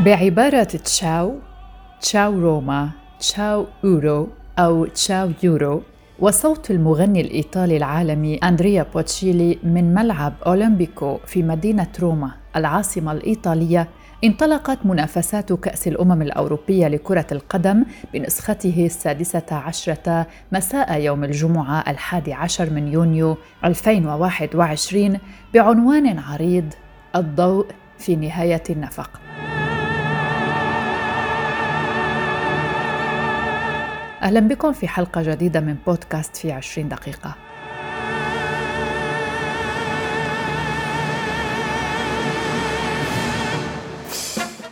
[0.00, 1.34] بعبارة تشاو
[2.00, 5.82] تشاو روما تشاو أورو أو تشاو يورو.
[6.18, 13.88] وصوت المغني الإيطالي العالمي أندريا بوتشيلي من ملعب أولمبيكو في مدينة روما العاصمة الإيطالية.
[14.24, 17.84] انطلقت منافسات كأس الأمم الأوروبية لكرة القدم
[18.14, 25.18] بنسخته السادسة عشرة مساء يوم الجمعة الحادي عشر من يونيو 2021
[25.54, 26.74] بعنوان عريض
[27.16, 27.66] الضوء
[27.98, 29.10] في نهاية النفق.
[34.26, 37.34] أهلا بكم في حلقة جديدة من بودكاست في عشرين دقيقة.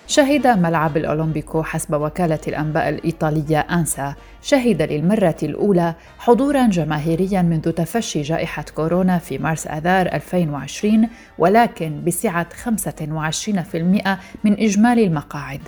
[0.06, 4.14] شهد ملعب الأولمبيكو حسب وكالة الأنباء الإيطالية أنسا.
[4.42, 11.08] شهد للمرة الأولى حضورا جماهيريا منذ تفشي جائحة كورونا في مارس آذار 2020
[11.38, 15.60] ولكن بسعة 25% من إجمالي المقاعد.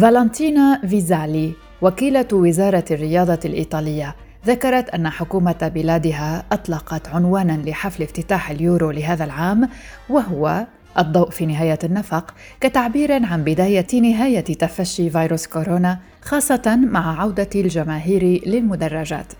[0.00, 8.90] فالنتينا فيزالي وكيلة وزارة الرياضة الإيطالية ذكرت أن حكومة بلادها أطلقت عنوانا لحفل افتتاح اليورو
[8.90, 9.68] لهذا العام
[10.08, 10.66] وهو
[10.98, 18.42] الضوء في نهاية النفق كتعبير عن بداية نهاية تفشي فيروس كورونا خاصة مع عودة الجماهير
[18.46, 19.32] للمدرجات.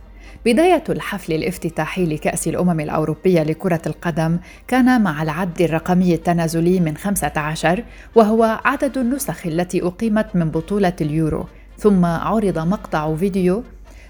[0.47, 7.85] بداية الحفل الافتتاحي لكأس الأمم الأوروبية لكرة القدم كان مع العد الرقمي التنازلي من 15
[8.15, 11.47] وهو عدد النسخ التي أقيمت من بطولة اليورو
[11.79, 13.63] ثم عرض مقطع فيديو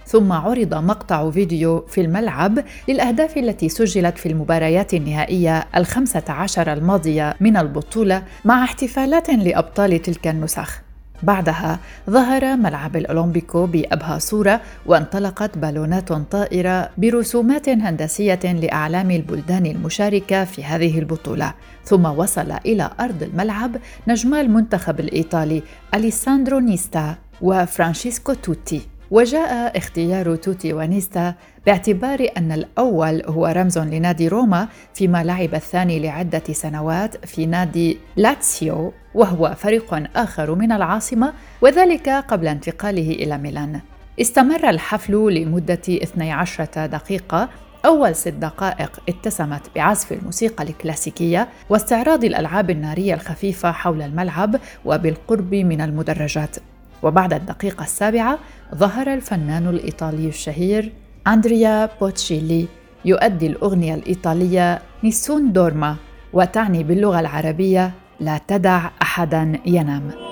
[0.06, 7.34] ثم عرض مقطع فيديو في الملعب للأهداف التي سجلت في المباريات النهائية الخمسة عشر الماضية
[7.40, 10.80] من البطولة مع احتفالات لأبطال تلك النسخ.
[11.22, 11.78] بعدها
[12.10, 20.98] ظهر ملعب الأولمبيكو بأبهى صورة وانطلقت بالونات طائرة برسومات هندسية لأعلام البلدان المشاركة في هذه
[20.98, 21.54] البطولة.
[21.84, 23.76] ثم وصل إلى أرض الملعب
[24.08, 25.62] نجما المنتخب الإيطالي
[25.94, 27.27] أليساندرو نيستا.
[27.40, 28.82] وفرانشيسكو توتي.
[29.10, 31.34] وجاء اختيار توتي ونيستا
[31.66, 38.92] باعتبار أن الأول هو رمز لنادي روما فيما لعب الثاني لعدة سنوات في نادي لاتسيو
[39.14, 43.80] وهو فريق آخر من العاصمة وذلك قبل انتقاله إلى ميلان.
[44.20, 47.48] استمر الحفل لمدة 12 دقيقة.
[47.84, 55.80] أول ست دقائق اتسمت بعزف الموسيقى الكلاسيكية واستعراض الألعاب النارية الخفيفة حول الملعب وبالقرب من
[55.80, 56.56] المدرجات.
[57.02, 58.38] وبعد الدقيقة السابعة
[58.74, 60.92] ظهر الفنان الإيطالي الشهير
[61.26, 62.66] أندريا بوتشيلي
[63.04, 65.96] يؤدي الأغنية الإيطالية نيسون دورما
[66.32, 70.27] وتعني باللغة العربية لا تدع أحدا ينام.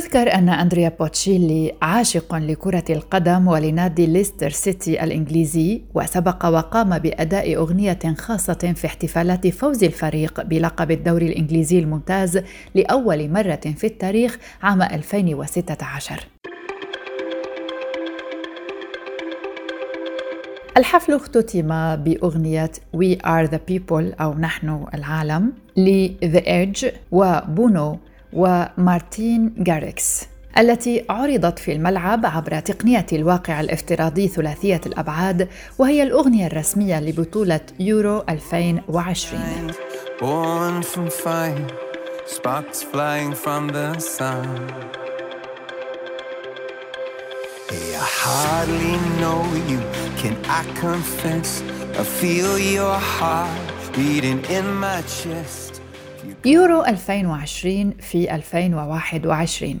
[0.00, 7.98] يذكر أن أندريا بوتشيلي عاشق لكرة القدم ولنادي ليستر سيتي الإنجليزي وسبق وقام بأداء أغنية
[8.18, 12.42] خاصة في احتفالات فوز الفريق بلقب الدوري الإنجليزي الممتاز
[12.74, 16.26] لأول مرة في التاريخ عام 2016
[20.76, 27.98] الحفل اختتم بأغنية We Are the People أو نحن العالم ل The Edge وبونو
[28.32, 30.26] ومارتين جاريكس
[30.58, 35.48] التي عرضت في الملعب عبر تقنية الواقع الافتراضي ثلاثية الأبعاد
[35.78, 39.40] وهي الأغنية الرسمية لبطولة يورو 2020
[40.20, 41.66] Born from fire,
[42.26, 44.46] sparks flying from the sun.
[47.70, 49.80] Hey, I hardly know you,
[50.20, 51.62] can I confess?
[51.98, 53.66] I feel your heart
[53.96, 55.79] beating in my chest.
[56.44, 59.80] يورو 2020 في 2021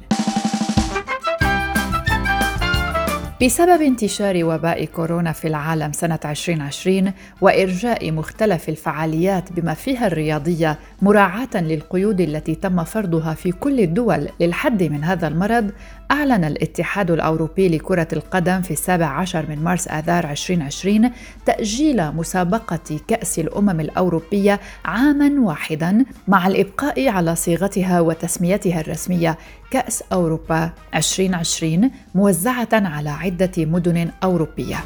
[3.42, 11.48] بسبب انتشار وباء كورونا في العالم سنة 2020 وإرجاء مختلف الفعاليات بما فيها الرياضية مراعاة
[11.54, 15.70] للقيود التي تم فرضها في كل الدول للحد من هذا المرض
[16.10, 21.10] أعلن الاتحاد الأوروبي لكرة القدم في السابع عشر من مارس آذار 2020
[21.46, 29.38] تأجيل مسابقة كأس الأمم الأوروبية عاماً واحداً مع الإبقاء على صيغتها وتسميتها الرسمية
[29.70, 34.76] كأس أوروبا 2020 موزعة على عدة مدن أوروبية.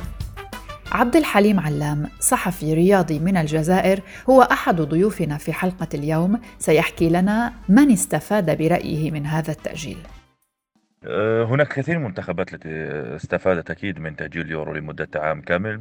[0.94, 4.00] عبد الحليم علام صحفي رياضي من الجزائر
[4.30, 6.40] هو أحد ضيوفنا في حلقة اليوم.
[6.58, 9.98] سيحكي لنا من استفاد برأيه من هذا التأجيل.
[11.06, 12.68] آه، هناك كثير من المنتخبات التي
[13.16, 15.80] استفادت أكيد من تأجيل اليورو لمدة عام كامل.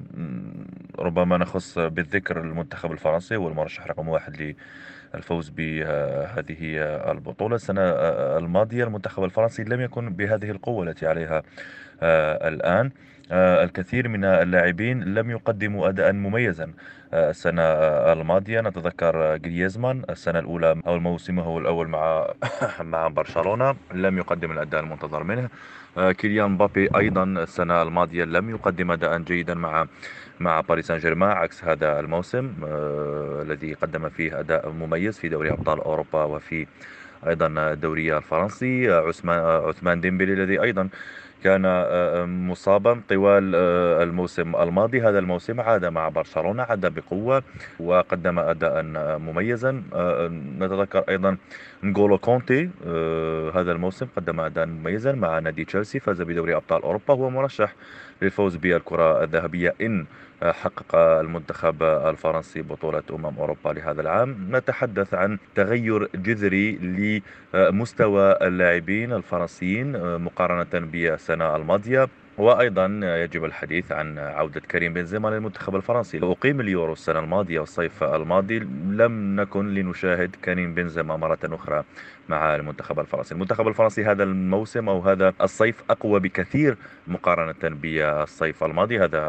[0.99, 4.55] ربما نخص بالذكر المنتخب الفرنسي هو المرشح رقم واحد
[5.15, 6.77] الفوز بهذه
[7.11, 7.55] البطولة.
[7.55, 7.81] السنة
[8.37, 11.43] الماضية المنتخب الفرنسي لم يكن بهذه القوة التي عليها
[12.47, 12.91] الآن.
[13.31, 16.73] الكثير من اللاعبين لم يقدموا أداء مميزا.
[17.13, 17.63] السنة
[18.13, 20.03] الماضية نتذكر جريزمان.
[20.09, 22.27] السنة الأولى أو الموسم هو الأول مع
[22.93, 25.49] مع برشلونة لم يقدم الأداء المنتظر منه.
[25.97, 29.87] كيليان مبابي أيضا السنة الماضية لم يقدم أداء جيدا مع
[30.39, 35.51] مع باريس سان جيرمان عكس هذا الموسم آه، الذي قدم فيه أداء مميز في دوري
[35.51, 36.67] أبطال أوروبا وفي
[37.27, 38.91] أيضا الدوري الفرنسي.
[38.91, 40.89] عثمان عثمان ديمبلي الذي أيضا
[41.43, 45.01] كان آه، آه، مصابا طوال آه، الموسم الماضي.
[45.01, 47.43] هذا الموسم عاد مع برشلونة عاد بقوة
[47.79, 48.83] وقدم أداء
[49.17, 49.83] مميزا.
[50.59, 51.37] نتذكر أيضا
[51.83, 52.69] نغولو كونتي
[53.55, 57.13] هذا الموسم قدم أداء مميزا مع نادي تشيلسي فاز بدوري أبطال أوروبا.
[57.13, 57.73] هو مرشح
[58.23, 60.05] للفوز بالكرة الذهبية إن
[60.43, 64.47] حقق المنتخب الفرنسي بطولة أمم أوروبا لهذا العام.
[64.51, 66.71] نتحدث عن تغير جذري
[67.53, 72.07] لمستوى اللاعبين الفرنسيين مقارنة بالسنة الماضية.
[72.37, 76.19] وأيضا يجب الحديث عن عودة كريم بنزيما للمنتخب الفرنسي.
[76.23, 78.59] أقيم اليورو السنة الماضية والصيف الماضي
[78.89, 81.83] لم نكن لنشاهد كريم بنزيما مرة أخرى
[82.29, 83.33] مع المنتخب الفرنسي.
[83.35, 86.77] المنتخب الفرنسي هذا الموسم أو هذا الصيف أقوى بكثير
[87.07, 88.99] مقارنة بالصيف الماضي.
[88.99, 89.21] هذا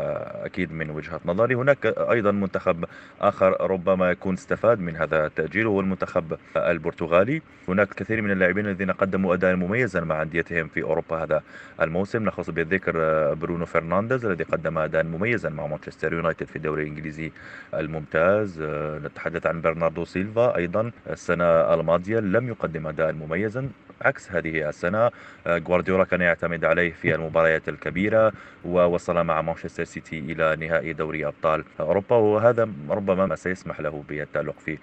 [0.45, 1.55] أكيد من وجهة نظري.
[1.55, 2.85] هناك أيضا منتخب
[3.21, 7.43] آخر ربما يكون استفاد من هذا التأجيل هو المنتخب البرتغالي.
[7.69, 11.43] هناك كثير من اللاعبين الذين قدموا أداء مميزا مع أنديتهم في أوروبا هذا
[11.81, 12.23] الموسم.
[12.23, 12.94] نخص بالذكر
[13.41, 17.33] برونو فرنانديز الذي قدم أداء مميزا مع مانشستر يونايتد في الدوري الإنجليزي
[17.75, 18.63] الممتاز.
[19.05, 20.91] نتحدث عن برناردو سيلفا أيضا.
[21.11, 23.69] السنة الماضية لم يقدم أداء مميزا.
[24.03, 25.11] عكس هذه السنة
[25.47, 28.33] غوارديولا كان يعتمد عليه في المباريات الكبيرة
[28.65, 34.59] ووصل مع مانشستر سيتي إلى نهائي دوري أبطال أوروبا وهذا ربما ما سيسمح له بالتألق
[34.59, 34.79] في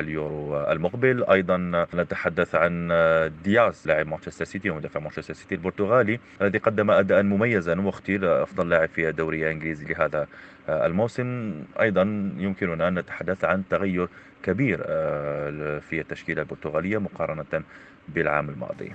[0.00, 1.24] اليورو المقبل.
[1.24, 2.88] أيضا نتحدث عن
[3.44, 8.88] دياز لاعب مانشستر سيتي ومدافع مانشستر سيتي البرتغالي الذي قدم أداء مميزا واختير أفضل لاعب
[8.88, 10.26] في الدوري الإنجليزي لهذا
[10.68, 11.54] الموسم.
[11.80, 12.02] أيضا
[12.38, 14.08] يمكننا أن نتحدث عن تغير
[14.42, 17.62] كبير آه، في التشكيلة البرتغالية مقارنة
[18.14, 18.92] بالعام الماضي.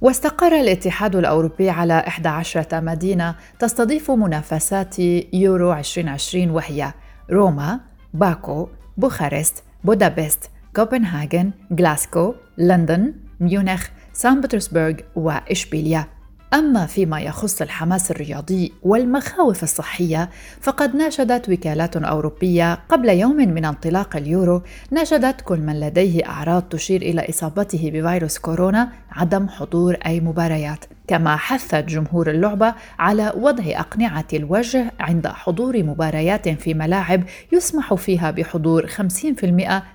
[0.00, 4.98] واستقر الاتحاد الأوروبي على 11 مدينة تستضيف منافسات
[5.32, 6.92] يورو 2020 وهي
[7.30, 7.80] روما،
[8.14, 16.06] باكو، بوخارست، بودابست، كوبنهاجن، غلاسكو، لندن، ميونخ، سان بطرسبرغ وإشبيليا.
[16.54, 24.16] أما فيما يخص الحماس الرياضي والمخاوف الصحية فقد ناشدت وكالات أوروبية قبل يوم من انطلاق
[24.16, 30.84] اليورو ناشدت كل من لديه أعراض تشير إلى إصابته بفيروس كورونا عدم حضور أي مباريات.
[31.08, 37.22] كما حثت جمهور اللعبة على وضع أقنعة الوجه عند حضور مباريات في ملاعب
[37.52, 38.92] يسمح فيها بحضور 50%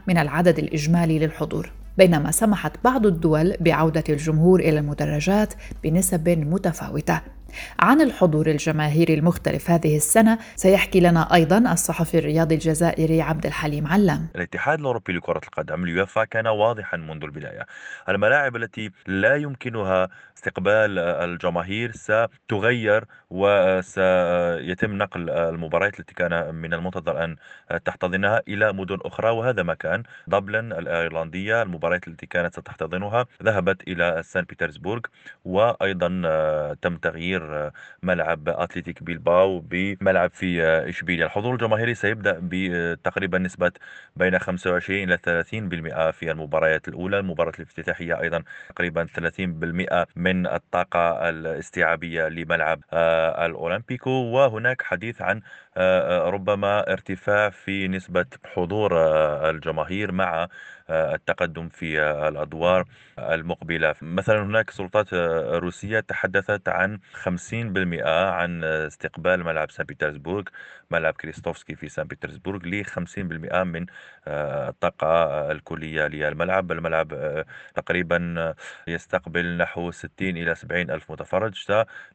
[0.07, 1.71] من العدد الإجمالي للحضور.
[1.97, 5.53] بينما سمحت بعض الدول بعودة الجمهور إلى المدرجات
[5.83, 7.21] بنسب متفاوتة.
[7.79, 14.27] عن الحضور الجماهيري المختلف هذه السنة سيحكي لنا أيضا الصحفي الرياضي الجزائري عبد الحليم علام.
[14.35, 17.65] الاتحاد الأوروبي لكرة القدم اليوفا كان واضحا منذ البداية.
[18.09, 27.35] الملاعب التي لا يمكنها استقبال الجماهير ستغير وسيتم نقل المباريات التي كان من المنتظر أن
[27.85, 31.61] تحتضنها إلى مدن أخرى وهذا ما كان دبلن الأيرلندية.
[31.61, 35.01] المباريات التي كانت ستحتضنها ذهبت إلى سان بيترسبورغ
[35.45, 36.07] وأيضا
[36.81, 37.71] تم تغيير
[38.03, 41.25] ملعب أتلتيك بيلباو بملعب في إشبيليا.
[41.25, 43.71] الحضور الجماهيري سيبدأ بتقريبا نسبة
[44.15, 47.19] بين 25 إلى 30% في المباريات الأولى.
[47.19, 54.09] المباراة الافتتاحية أيضا تقريبا 30% من الطاقة الاستيعابية لملعب آه، الأولمبيكو.
[54.09, 55.41] وهناك حديث عن
[56.29, 58.91] ربما ارتفاع في نسبة حضور
[59.49, 60.47] الجماهير مع
[60.89, 62.85] التقدم في الأدوار
[63.19, 63.95] المقبلة.
[64.01, 65.13] مثلا هناك سلطات
[65.63, 70.43] روسية تحدثت عن 50% عن استقبال ملعب سان بيترسبورغ
[70.91, 73.85] ملعب كريستوفسكي في سان بيترسبورغ ل 50% من
[74.27, 76.71] الطاقة الكلية للملعب.
[76.71, 77.43] الملعب
[77.75, 78.53] تقريبا
[78.87, 81.53] يستقبل نحو 60 إلى 70 ألف متفرج.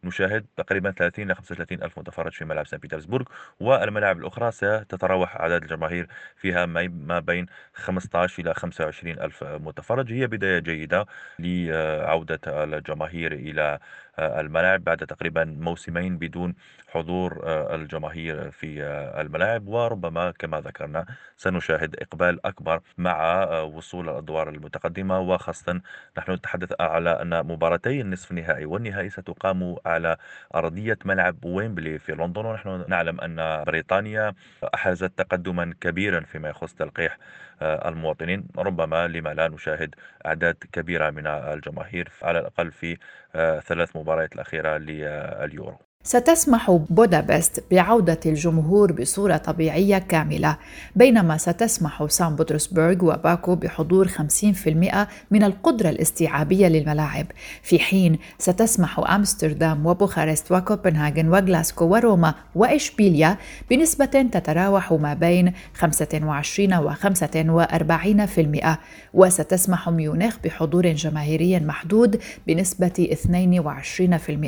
[0.03, 3.25] سنشاهد تقريبا 30 إلى 35 ألف متفرج في ملعب سان بيترسبورغ
[3.61, 6.07] والملاعب الأخرى ستتراوح أعداد الجماهير
[6.37, 10.13] فيها ما بين 15 إلى 25 ألف متفرج.
[10.13, 11.07] هي بداية جيدة
[11.39, 13.79] لعودة الجماهير إلى
[14.19, 16.55] الملاعب بعد تقريبا موسمين بدون
[16.89, 17.43] حضور
[17.75, 18.83] الجماهير في
[19.21, 19.69] الملاعب.
[19.69, 21.07] وربما كما ذكرنا
[21.37, 25.21] سنشاهد إقبال أكبر مع وصول الأدوار المتقدمة.
[25.21, 25.81] وخاصة
[26.19, 30.17] نحن نتحدث على أن مباراتي النصف النهائي والنهائي ستقام على
[30.55, 32.47] أرضية ملعب ويمبلي في لندن.
[32.47, 34.35] ونحن نعلم أن بريطانيا
[34.75, 37.19] أحازت تقدما كبيرا فيما يخص تلقيح
[37.63, 38.49] المواطنين.
[38.59, 39.95] ربما لما لا نشاهد
[40.27, 42.99] أعداد كبيرة من الجماهير على الأقل في
[43.67, 45.92] ثلاث مباريات الأخيرة لليورو.
[46.05, 50.57] ستسمح بودابست بعودة الجمهور بصورة طبيعية كاملة
[50.97, 54.13] بينما ستسمح سان بطرسبرغ وباكو بحضور 50%
[55.31, 57.27] من القدرة الاستيعابية للملاعب.
[57.63, 63.37] في حين ستسمح أمستردام وبوخارست وكوبنهاغن وغلاسكو وروما وإشبيليا
[63.71, 68.77] بنسبة تتراوح ما بين 25 و 45%
[69.15, 73.17] وستسمح ميونخ بحضور جماهيري محدود بنسبة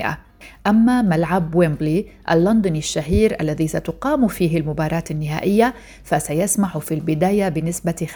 [0.01, 0.34] 22%
[0.67, 5.75] أما ملعب ويمبلي اللندني الشهير الذي ستقام فيه المباراة النهائية
[6.05, 8.07] فسيسمح في البداية بنسبة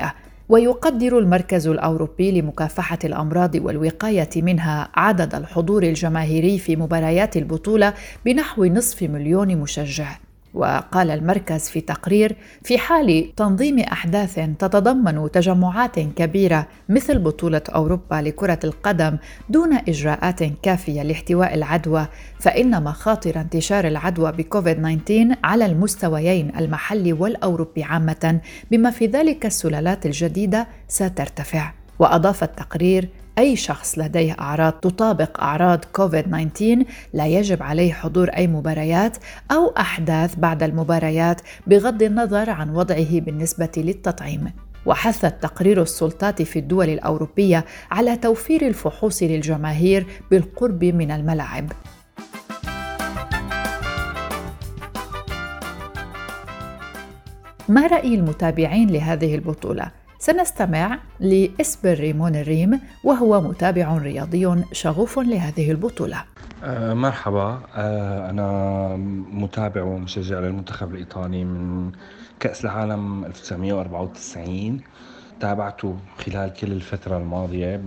[0.00, 0.04] 25%
[0.48, 7.94] ويقدر المركز الأوروبي لمكافحة الأمراض والوقاية منها عدد الحضور الجماهيري في مباريات البطولة
[8.24, 10.16] بنحو نصف مليون مشجع.
[10.54, 18.58] وقال المركز في تقرير في حال تنظيم أحداث تتضمن تجمعات كبيرة مثل بطولة أوروبا لكرة
[18.64, 19.16] القدم
[19.48, 22.06] دون إجراءات كافية لاحتواء العدوى
[22.40, 30.06] فإن مخاطر انتشار العدوى بكوفيد 19 على المستويين المحلي والأوروبي عامة بما في ذلك السلالات
[30.06, 31.72] الجديدة سترتفع.
[31.98, 39.16] وأضاف التقرير أي شخص لديه أعراض تطابق أعراض كوفيد-19 لا يجب عليه حضور أي مباريات
[39.50, 44.52] أو أحداث بعد المباريات بغض النظر عن وضعه بالنسبة للتطعيم.
[44.86, 51.72] وحثت تقرير السلطات في الدول الأوروبية على توفير الفحوص للجماهير بالقرب من الملاعب.
[57.68, 66.24] ما رأي المتابعين لهذه البطولة؟ سنستمع لإسبر ريمون الريم وهو متابع رياضي شغوف لهذه البطولة.
[66.62, 67.60] أه مرحبا.
[67.74, 68.96] أه أنا
[69.32, 71.92] متابع ومشجع للمنتخب الإيطالي من
[72.40, 74.80] كأس العالم 1994
[75.40, 77.82] تابعته خلال كل الفترة الماضية.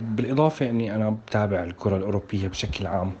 [0.00, 3.12] بالإضافة أني أنا بتابع الكرة الأوروبية بشكل عام.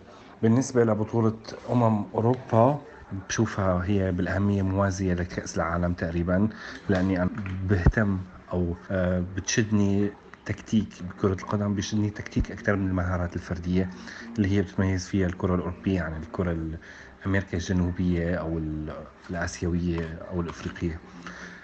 [0.42, 1.36] بالنسبة لبطولة
[1.72, 2.78] أمم أوروبا
[3.28, 6.48] بشوفها هي بالأهمية موازية لكأس العالم تقريبا
[6.88, 7.30] لأني أنا
[7.68, 8.18] بهتم
[8.52, 10.10] أو آه، بتشدني
[10.44, 13.90] تكتيك بكرة القدم بيشدني تكتيك أكثر من المهارات الفردية
[14.36, 16.52] اللي هي بتميز فيها الكرة الأوروبية عن الكرة
[17.22, 18.58] الأمريكا الجنوبية أو
[19.30, 21.00] الآسيوية أو الأفريقية.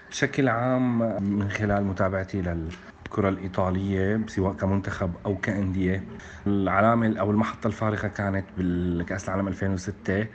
[0.09, 0.99] بشكل عام
[1.39, 6.03] من خلال متابعتي للكرة الإيطالية سواء كمنتخب أو كأندية
[6.47, 10.27] العلامة أو المحطة الفارقة كانت بالكأس العالم 2006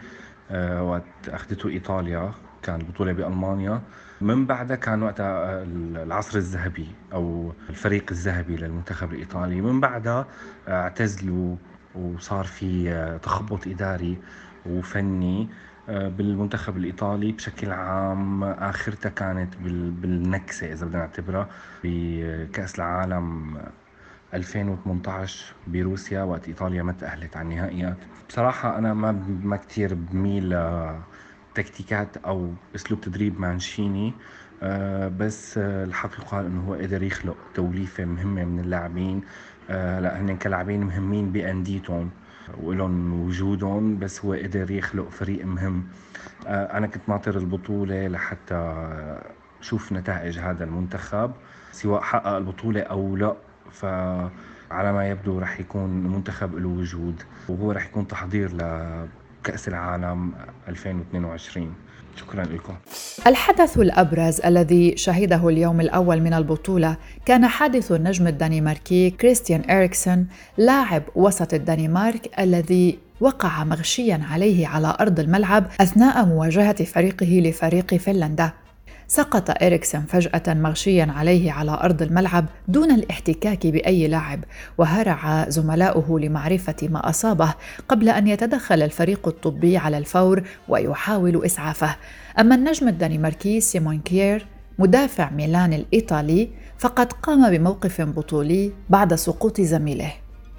[0.51, 2.33] آه، وقت أخذته إيطاليا
[2.63, 3.83] كان بطولة بألمانيا.
[4.23, 9.61] من بعدها كان وقتها العصر الذهبي أو الفريق الذهبي للمنتخب الإيطالي.
[9.61, 10.27] من بعدها
[10.69, 11.57] اعتزلوا
[11.95, 14.19] وصار في تخبط إداري
[14.67, 15.49] وفني
[15.89, 18.45] بالمنتخب الإيطالي بشكل عام.
[18.45, 21.49] آخرتها كانت بالنكسة إذا بدنا نعتبرها
[21.85, 23.59] بكأس العالم
[24.35, 27.97] 2018 بروسيا وقت إيطاليا ما تاهلت على النهائيات.
[28.29, 29.13] بصراحة أنا ما
[29.43, 30.59] ما كثير بميل
[31.55, 34.13] تكتيكات أو أسلوب تدريب مانشيني
[34.63, 39.21] آه بس آه الحقيقة إنه هو قدر يخلق توليفة مهمة من اللاعبين
[39.71, 42.11] آه لا هن كلاعبين مهمين بأنديتهم
[42.63, 45.85] ولهم وجودهم بس هو قدر يخلق فريق مهم.
[46.47, 48.87] أنا كنت ناطر البطولة لحتى
[49.61, 51.33] شوف نتائج هذا المنتخب
[51.73, 53.37] سواء حقق البطولة أو لا
[53.73, 58.53] فعلى ما يبدو رح يكون منتخب له وجود وهو رح يكون تحضير
[59.45, 60.33] كأس العالم
[60.69, 61.75] 2022
[62.17, 62.75] شكرا لكم.
[63.27, 66.97] الحدث الأبرز الذي شهده اليوم الأول من البطولة
[67.27, 70.27] كان حادث النجم الدنماركي كريستيان إريكسون
[70.59, 78.53] لاعب وسط الدنمارك الذي وقع مغشيا عليه على أرض الملعب أثناء مواجهة فريقه لفريق فنلندا.
[79.13, 84.45] سقط إريكسن فجأة مغشيا عليه على أرض الملعب دون الاحتكاك بأي لاعب
[84.79, 87.55] وهرع زملاؤه لمعرفة ما أصابه
[87.89, 91.97] قبل أن يتدخل الفريق الطبي على الفور ويحاول إسعافه.
[92.41, 94.47] أما النجم الدنماركي سيمون كيير
[94.79, 100.13] مدافع ميلان الإيطالي فقد قام بموقف بطولي بعد سقوط زميله.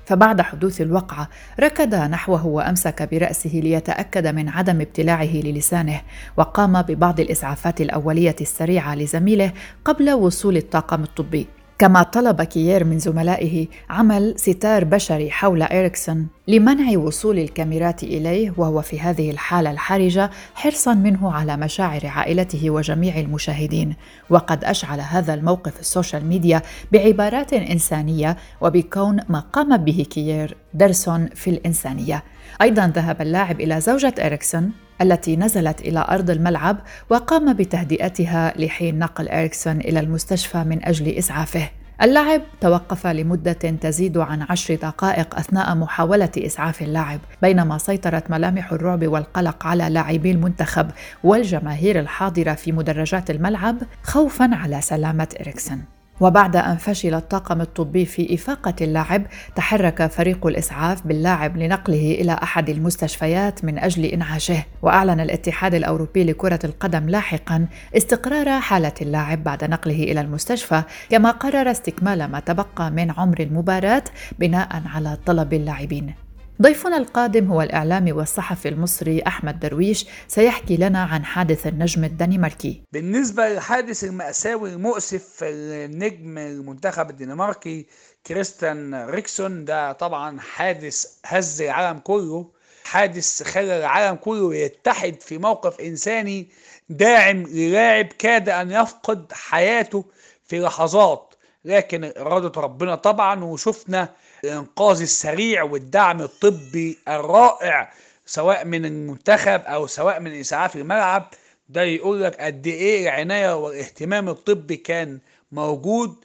[0.05, 1.29] فبعد حدوث الوقعة
[1.59, 6.01] ركض نحوه وأمسك برأسه ليتأكد من عدم ابتلاعه للسانه
[6.37, 9.51] وقام ببعض الإسعافات الأولية السريعة لزميله
[9.85, 11.47] قبل وصول الطاقم الطبي.
[11.79, 18.81] كما طلب كيير من زملائه عمل ستار بشري حول إريكسون لمنع وصول الكاميرات إليه وهو
[18.81, 23.95] في هذه الحالة الحرجة حرصا منه على مشاعر عائلته وجميع المشاهدين.
[24.29, 26.61] وقد أشعل هذا الموقف ال social media
[26.91, 32.23] بعبارات إنسانية وبكون ما قام به كيير درس في الإنسانية.
[32.61, 34.71] أيضا ذهب اللاعب إلى زوجة إريكسون
[35.01, 36.77] التي نزلت إلى أرض الملعب
[37.09, 41.69] وقام بتهدئتها لحين نقل إريكسون إلى المستشفى من أجل إسعافه.
[42.01, 49.07] اللاعب توقف لمدة تزيد عن عشر دقائق أثناء محاولة إسعاف اللاعب بينما سيطرت ملامح الرعب
[49.07, 50.91] والقلق على لاعبي المنتخب
[51.23, 55.83] والجماهير الحاضرة في مدرجات الملعب خوفا على سلامة إريكسون.
[56.23, 59.23] وبعد أن فشل الطاقم الطبي في إفاقة اللاعب
[59.55, 64.63] تحرك فريق الإسعاف باللاعب لنقله إلى أحد المستشفيات من أجل إنعاشه.
[64.81, 71.71] وأعلن الاتحاد الأوروبي لكرة القدم لاحقا استقرار حالة اللاعب بعد نقله إلى المستشفى كما قرر
[71.71, 74.03] استكمال ما تبقى من عمر المباراة
[74.39, 76.22] بناء على طلب اللاعبين.
[76.61, 82.81] ضيفنا القادم هو الإعلامي والصحفي المصري أحمد درويش سيحكي لنا عن حادث النجم الدنماركي.
[82.91, 87.85] بالنسبة للحادث المأساوي المؤسف النجم المنتخب الدنماركي
[88.27, 92.45] كريستيان ريكسون ده طبعا حادث هز العالم كله
[92.85, 96.47] حادث خلى العالم كله يتحد في موقف إنساني
[96.89, 100.05] داعم للاعب كاد أن يفقد حياته
[100.45, 101.33] في لحظات
[101.65, 104.09] لكن إرادة ربنا طبعا وشفنا
[104.43, 107.93] الإنقاذ السريع والدعم الطبي الرائع
[108.25, 111.29] سواء من المنتخب أو سواء من إسعاف الملعب.
[111.69, 115.19] ده يقول لك قد إيه العناية والاهتمام الطبي كان
[115.51, 116.15] موجود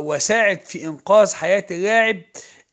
[0.00, 2.16] وساعد في إنقاذ حياة اللاعب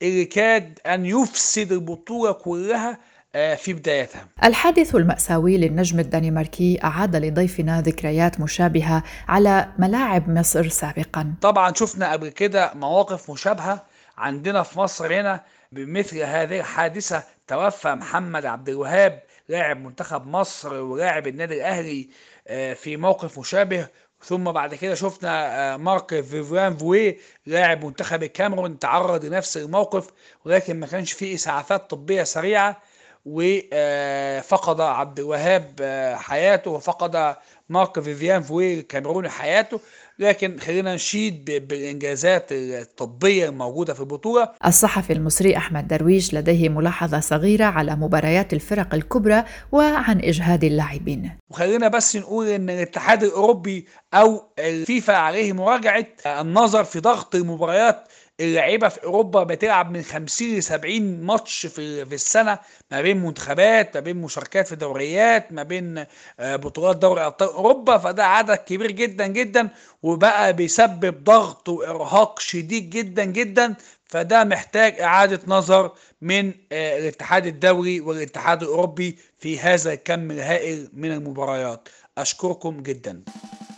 [0.01, 2.97] اللي كاد أن يفسد البطولة كلها
[3.35, 4.27] آه، في بدايتها.
[4.43, 11.33] الحادث المأساوي للنجم الدنماركي أعاد لضيفنا ذكريات مشابهة على ملاعب مصر سابقا.
[11.41, 13.83] طبعا شفنا قبل كده مواقف مشابهة
[14.17, 21.27] عندنا في مصر هنا بمثل هذه الحادثة توفى محمد عبد الوهاب لاعب منتخب مصر ولاعب
[21.27, 22.09] النادي الأهلي
[22.47, 23.87] آه، في موقف مشابه.
[24.23, 30.07] ثم بعد كده شفنا آه، مارك فيفيان فوي لاعب منتخب الكاميرون تعرض لنفس الموقف
[30.45, 32.81] ولكن ما كانش فيه إسعافات طبية سريعة
[33.25, 35.81] وفقد آه، عبد الوهاب
[36.17, 37.35] حياته وفقد
[37.69, 39.79] مارك فيفيان فوي الكاميروني حياته.
[40.19, 44.49] لكن خلينا نشيد بالإنجازات الطبية الموجودة في البطولة.
[44.65, 51.31] الصحفي المصري أحمد درويش لديه ملاحظة صغيرة على مباريات الفرق الكبرى وعن إجهاد اللاعبين.
[51.49, 58.07] وخلينا بس نقول إن الاتحاد الأوروبي أو الفيفا عليه مراجعة النظر في ضغط المباريات
[58.39, 62.59] اللعيبة في أوروبا بتلعب من 50 ل 70 ماتش في في السنة
[62.91, 66.05] ما بين منتخبات ما بين مشاركات في دوريات ما بين
[66.39, 67.97] آه، بطولات دوري أبطال أوروبا.
[67.97, 69.69] فده عدد كبير جدا جدا
[70.03, 73.75] وبقى بيسبب ضغط وإرهاق شديد جدا جدا.
[74.05, 81.11] فده محتاج إعادة نظر من آه، الاتحاد الدولي والاتحاد الأوروبي في هذا الكم الهائل من
[81.11, 81.89] المباريات.
[82.17, 83.21] أشكركم جدا.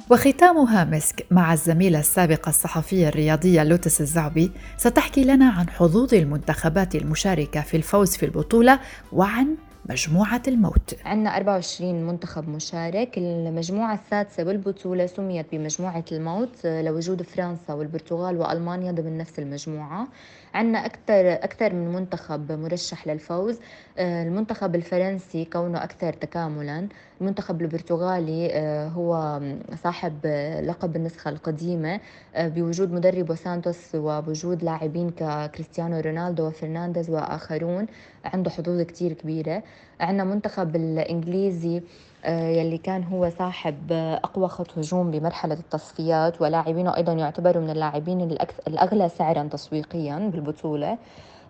[0.09, 7.61] وختامها مسك مع الزميلة السابقة الصحفية الرياضية لوتس الزعبي ستحكي لنا عن حظوظ المنتخبات المشاركة
[7.61, 8.79] في الفوز في البطولة
[9.13, 9.55] وعن
[9.89, 10.95] مجموعة الموت.
[11.05, 19.17] عندنا 24 منتخب مشارك المجموعة السادسة بالبطولة سميت بمجموعة الموت لوجود فرنسا والبرتغال وألمانيا ضمن
[19.17, 20.07] نفس المجموعة.
[20.53, 23.59] عندنا أكثر أكثر من منتخب مرشح للفوز.
[23.97, 26.87] آه، المنتخب الفرنسي كونه أكثر تكاملا.
[27.21, 29.41] المنتخب البرتغالي آه، هو
[29.83, 30.25] صاحب
[30.63, 31.99] لقب النسخة القديمة
[32.35, 37.85] آه، بوجود مدربه سانتوس وبوجود لاعبين ككريستيانو رونالدو وفرنانديز وآخرون.
[38.25, 39.63] عنده حظوظ كتير كبيرة.
[39.99, 41.81] عندنا منتخب الإنجليزي
[42.27, 43.91] يلي كان هو صاحب
[44.23, 48.21] أقوى خط هجوم بمرحلة التصفيات ولاعبينه أيضا يعتبروا من اللاعبين
[48.67, 50.97] الأغلى سعرا تسويقيا بالبطولة.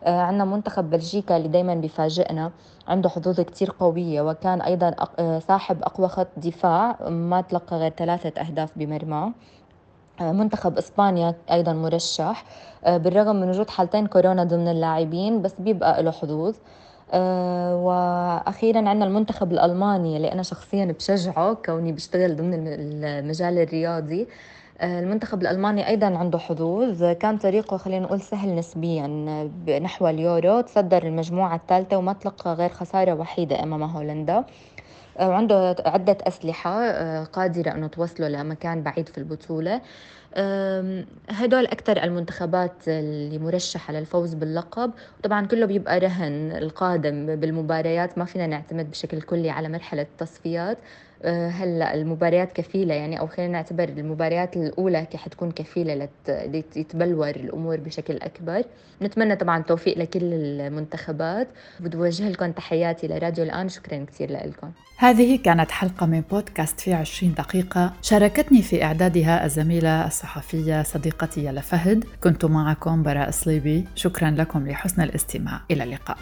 [0.04, 2.52] آه، عندنا منتخب بلجيكا اللي دايما بيفاجئنا
[2.88, 8.42] عنده حظوظ كتير قوية وكان أيضا آه، صاحب أقوى خط دفاع ما تلقى غير ثلاثة
[8.42, 9.32] أهداف بمرمى
[10.22, 12.44] آه، منتخب إسبانيا أيضا مرشح
[12.88, 16.56] بالرغم من وجود حالتين كورونا ضمن اللاعبين بس بيبقى له حظوظ.
[17.14, 24.28] وأخيرا عندنا المنتخب الألماني اللي أنا شخصيا بشجعه كوني بشتغل ضمن المجال الرياضي.
[24.84, 27.04] المنتخب الألماني أيضا عنده حظوظ.
[27.04, 29.08] كان طريقه خلينا نقول سهل نسبيا
[29.84, 30.62] نحو اليورو.
[30.62, 34.44] تصدر المجموعة الثالثة وما تلقى غير خسارة وحيدة أمام هولندا.
[35.20, 39.82] وعنده عدة أسلحة آه، قادرة أنه توصله لمكان بعيد في البطولة.
[41.30, 44.94] هدول أكثر المنتخبات اللي مرشحة للفوز باللقب.
[45.24, 50.78] طبعا كله بيبقى رهن القادم بالمباريات ما فينا نعتمد بشكل كلي على مرحلة التصفيات.
[51.26, 58.64] هلا المباريات كفيلة يعني أو خلينا نعتبر المباريات الأولى حتكون كفيلة لتتبلور الأمور بشكل أكبر.
[59.02, 61.48] نتمنى طبعا التوفيق لكل المنتخبات.
[61.80, 63.70] بدي أوجه لكم تحياتي لراديو الآن.
[63.70, 64.72] شكرا كثير لكم.
[64.98, 67.94] هذه كانت حلقة من بودكاست في 20 دقيقة.
[68.02, 72.06] شاركتني في إعدادها الزميلة الصحفية صديقتي يلا فهد.
[72.24, 73.86] كنت معكم براء صليبي.
[73.96, 75.62] شكرا لكم لحسن الاستماع.
[75.72, 76.18] إلى اللقاء.